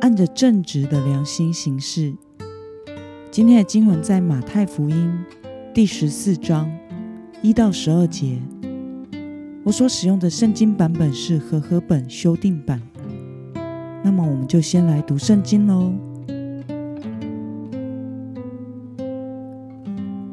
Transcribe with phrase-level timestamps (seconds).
[0.00, 2.14] 按着正直的良心行事。
[3.30, 5.12] 今天的经文在马太福音
[5.74, 6.70] 第十四章
[7.42, 8.38] 一到十二节。
[9.64, 12.80] 我所使用的圣经版本是和合本修订版。
[14.04, 15.92] 那么，我们就先来读圣经喽。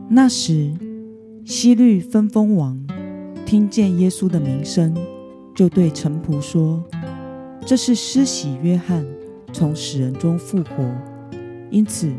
[0.10, 0.72] 那时，
[1.44, 2.80] 希律分封王
[3.46, 4.96] 听见耶稣的名声，
[5.56, 6.84] 就对臣仆说。
[7.66, 9.06] 这是施洗约翰
[9.54, 10.84] 从死人中复活，
[11.70, 12.12] 因此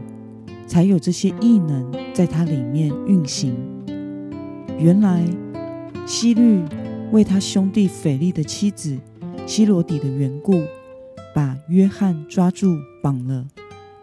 [0.66, 3.54] 才有这些异能在他里面运行。
[4.78, 5.22] 原来
[6.06, 6.62] 希律
[7.10, 8.98] 为他兄弟腓力的妻子
[9.46, 10.62] 希罗底的缘故，
[11.34, 13.46] 把约翰抓住绑了，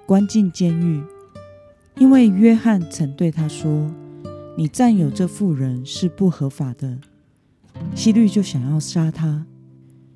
[0.05, 1.01] 关进监狱。
[1.97, 3.89] 因为约翰曾对他说
[4.57, 6.99] ：“你占有这妇人是不合法的。”
[7.95, 9.45] 希律就想要杀他。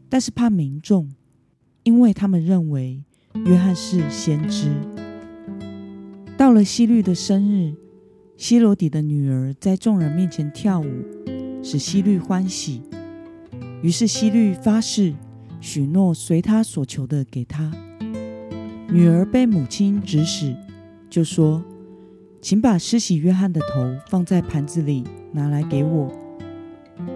[0.08, 1.10] 但是怕民众，
[1.84, 3.04] 因为他们认为
[3.44, 4.70] 约翰是先知。
[6.38, 7.74] 到了希律的生日，
[8.38, 10.86] 希罗底的女儿在众人面前跳舞，
[11.62, 12.82] 使希律欢喜。
[13.82, 15.14] 于是希律发誓，
[15.60, 17.72] 许诺随他所求的给他。
[18.90, 20.56] 女儿被母亲指使，
[21.10, 21.64] 就说
[22.42, 26.12] ：“请把施洗约翰的头放在盘子里，拿来给我。”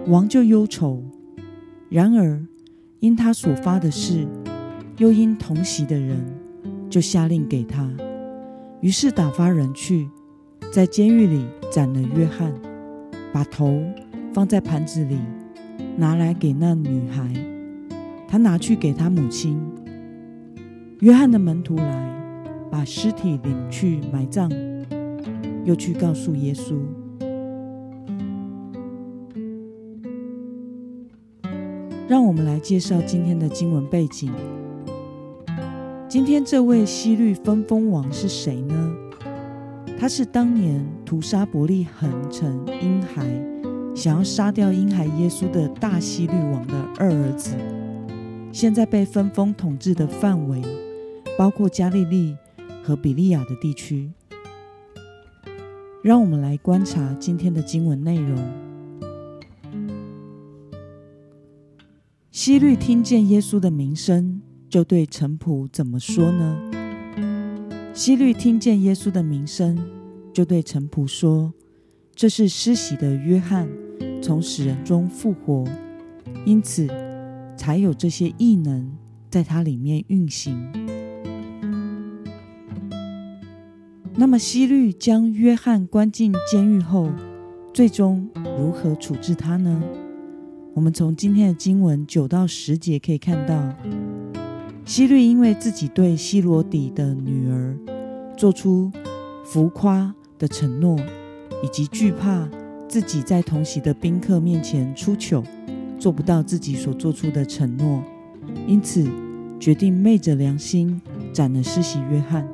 [0.06, 1.02] 王就忧愁。
[1.88, 2.44] 然而。
[3.00, 4.28] 因他所发的誓，
[5.00, 6.22] 又因同席的人，
[6.90, 7.90] 就下令给他。
[8.82, 10.06] 于是打发人去，
[10.70, 12.52] 在监狱里斩了约翰，
[13.32, 13.82] 把头
[14.34, 15.16] 放在盘子里，
[15.96, 17.32] 拿来给那女孩。
[18.28, 19.58] 他拿去给他母亲。
[20.98, 22.22] 约翰的门徒来，
[22.70, 24.52] 把尸体领去埋葬，
[25.64, 26.74] 又去告诉耶稣。
[32.06, 34.30] 让我们来介绍今天的经文背景。
[36.10, 38.96] 今天这位希律分封王是谁呢？
[39.96, 43.24] 他是当年屠杀伯利恒城婴孩，
[43.94, 47.54] 想要杀掉婴孩耶稣的大希律王的二儿子。
[48.50, 50.60] 现在被分封统治的范围
[51.38, 52.36] 包括加利利
[52.82, 54.10] 和比利亚的地区。
[56.02, 58.36] 让我们来观察今天的经文内容。
[62.32, 66.56] 希律听见耶稣的名声，就对臣仆怎么说呢？
[67.92, 69.76] 希律听见耶稣的名声，
[70.32, 71.52] 就对臣仆说
[72.14, 73.68] ：“这是施洗的约翰
[74.22, 75.66] 从死人中复活，
[76.46, 76.86] 因此
[77.56, 78.96] 才有这些异能
[79.28, 80.56] 在他里面运行。”
[84.14, 87.10] 那么，希律将约翰关进监狱后，
[87.74, 89.82] 最终如何处置他呢？
[90.74, 93.74] 我们从今天的经文九到十节可以看到，
[94.84, 97.76] 希律因为自己对希罗底的女儿
[98.36, 98.90] 做出
[99.44, 100.98] 浮夸的承诺，
[101.62, 102.48] 以及惧怕
[102.88, 105.44] 自己在同席的宾客面前出糗，
[105.98, 108.02] 做不到自己所做出的承诺，
[108.66, 109.08] 因此
[109.60, 111.00] 决定昧着良心
[111.32, 112.46] 斩了施洗约翰。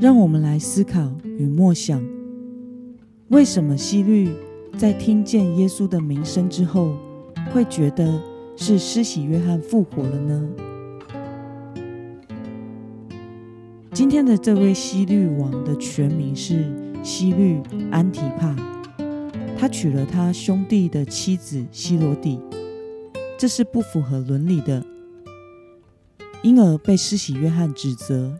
[0.00, 2.02] 让我们来思考与默想。
[3.28, 4.30] 为什么希律
[4.78, 6.96] 在听见耶稣的名声之后，
[7.52, 8.20] 会觉得
[8.56, 10.48] 是施洗约翰复活了呢？
[13.92, 16.64] 今天的这位希律王的全名是
[17.02, 17.60] 希律
[17.90, 18.56] 安提帕，
[19.58, 22.40] 他娶了他兄弟的妻子希罗底，
[23.36, 24.82] 这是不符合伦理的，
[26.42, 28.38] 因而被施洗约翰指责。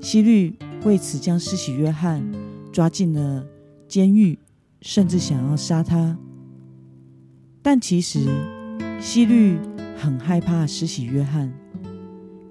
[0.00, 2.24] 希律为此将施洗约翰
[2.72, 3.44] 抓进了。
[3.88, 4.36] 监狱，
[4.86, 6.16] 甚至想要杀他，
[7.60, 8.20] 但其实
[9.00, 9.58] 希律
[9.96, 11.52] 很害怕施洗约翰。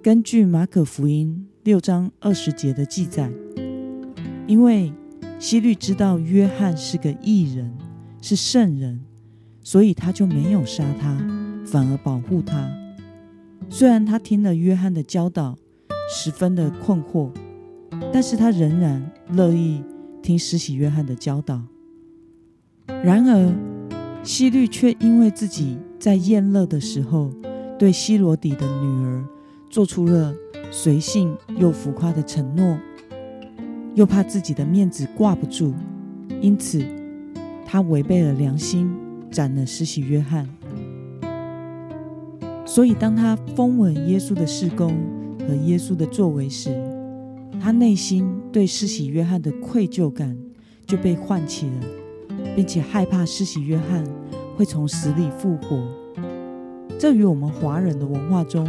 [0.03, 3.31] 根据马可福音六章二十节的记载，
[4.47, 4.91] 因为
[5.39, 7.73] 希律知道约翰是个异人，
[8.21, 8.99] 是圣人，
[9.61, 11.17] 所以他就没有杀他，
[11.65, 12.69] 反而保护他。
[13.69, 15.55] 虽然他听了约翰的教导，
[16.13, 17.31] 十分的困惑，
[18.11, 19.81] 但是他仍然乐意。
[20.21, 21.61] 听施洗约翰的教导，
[23.03, 23.53] 然而
[24.23, 27.31] 希律却因为自己在宴乐的时候，
[27.77, 29.23] 对希罗底的女儿
[29.69, 30.33] 做出了
[30.71, 32.77] 随性又浮夸的承诺，
[33.93, 35.73] 又怕自己的面子挂不住，
[36.41, 36.83] 因此
[37.65, 38.89] 他违背了良心，
[39.29, 40.49] 斩了施洗约翰。
[42.65, 44.95] 所以，当他风吻耶稣的事工
[45.47, 46.75] 和耶稣的作为时，
[47.61, 50.37] 他内心对施洗约翰的愧疚感
[50.85, 51.73] 就被唤起了，
[52.55, 54.03] 并且害怕施洗约翰
[54.55, 55.83] 会从死里复活。
[56.97, 58.65] 这与我们华人的文化中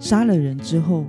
[0.00, 1.04] 杀了人之后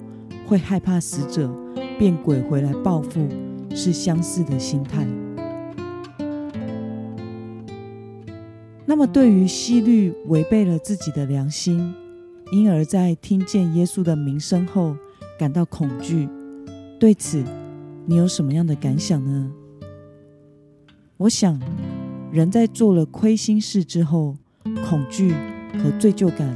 [0.46, 1.50] 会害怕死者
[1.98, 3.28] 变鬼回来报复
[3.74, 5.08] 是相似的心态。
[8.86, 11.94] 那么，对于西律违背了自己的良心，
[12.52, 14.96] 因而，在听见耶稣的名声后
[15.38, 16.28] 感到恐惧。
[17.00, 17.44] 对此，
[18.08, 19.52] 你有什么样的感想呢？
[21.18, 21.58] 我想，
[22.32, 24.38] 人在做了亏心事之后，
[24.88, 25.34] 恐惧
[25.82, 26.56] 和罪疚感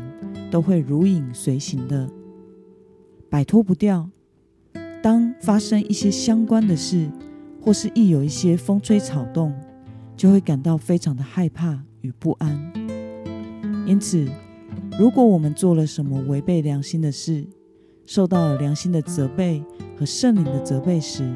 [0.52, 2.08] 都会如影随形的，
[3.28, 4.10] 摆脱不掉。
[5.02, 7.10] 当发生一些相关的事，
[7.60, 9.52] 或是一有一些风吹草动，
[10.16, 12.72] 就会感到非常的害怕与不安。
[13.88, 14.28] 因此，
[15.00, 17.48] 如果我们做了什么违背良心的事，
[18.06, 19.64] 受到了良心的责备
[19.98, 21.34] 和圣灵的责备时，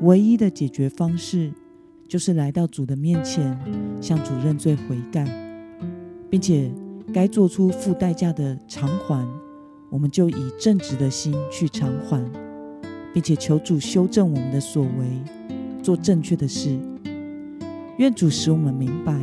[0.00, 1.52] 唯一的解决方式
[2.08, 3.56] 就是来到主的面前，
[4.00, 5.26] 向主认罪悔改，
[6.30, 6.70] 并且
[7.12, 9.26] 该做出付代价的偿还，
[9.90, 12.24] 我们就以正直的心去偿还，
[13.12, 15.22] 并且求主修正我们的所为，
[15.82, 16.78] 做正确的事。
[17.98, 19.18] 愿主使我们明白，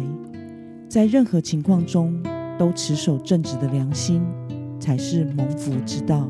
[0.87, 2.21] 在任何情况中。
[2.59, 4.21] 都持守正直的良心，
[4.79, 6.29] 才是蒙福之道。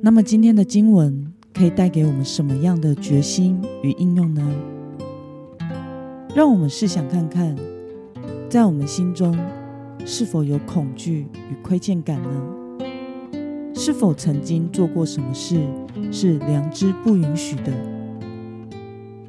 [0.00, 1.25] 那么，今天的经文
[1.56, 4.42] 可以带给我们什么样的决心与应用呢？
[6.34, 7.56] 让我们试想看看，
[8.50, 9.34] 在我们心中
[10.04, 12.28] 是否有恐惧与亏欠感呢？
[13.74, 15.60] 是否曾经做过什么事
[16.12, 17.72] 是良知不允许的？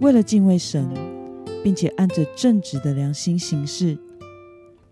[0.02, 0.86] 为了敬畏神。
[1.64, 3.98] 并且按着正直的良心行事，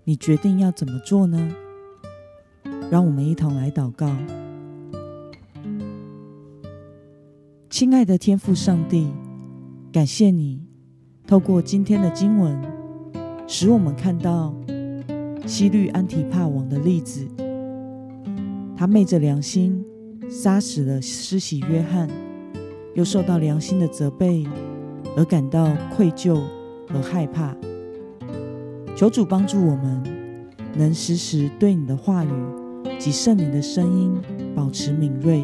[0.04, 1.56] 你决定要怎么做呢？
[2.92, 4.10] 让我们一同来祷告。
[7.78, 9.10] 亲爱的天父上帝，
[9.92, 10.62] 感谢你
[11.28, 12.58] 透过今天的经文，
[13.48, 14.56] 使我们看到
[15.46, 17.28] 西律安提帕王的例子。
[18.78, 19.84] 他昧着良心
[20.30, 22.08] 杀死了施洗约翰，
[22.94, 24.48] 又受到良心的责备
[25.18, 26.42] 而感到愧疚。
[26.88, 27.54] 和害怕，
[28.96, 30.02] 求主帮助我们，
[30.78, 32.30] 能时时对你的话语
[32.98, 34.16] 及圣灵的声音
[34.56, 35.44] 保持敏锐，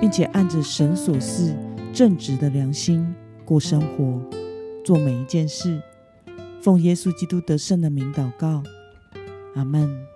[0.00, 1.54] 并且按着神所示
[1.92, 3.14] 正直的良心
[3.44, 4.20] 过生活，
[4.84, 5.80] 做每一件事。
[6.60, 8.62] 奉耶稣基督得胜的名祷告，
[9.54, 10.15] 阿门。